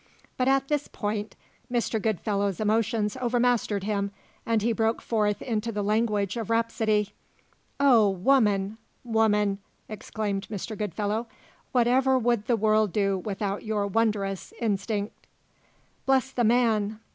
[0.35, 1.35] But at this point
[1.71, 2.01] Mr.
[2.01, 4.09] Goodfellow's emotions overmastered him,
[4.47, 7.11] and he broke forth into the language of rhapsody.
[7.79, 10.75] "O woman, woman!" exclaimed Mr.
[10.75, 11.27] Goodfellow,
[11.71, 15.11] "whatever would the world do without your wondrous instink!"
[16.07, 16.99] "Bless the man!"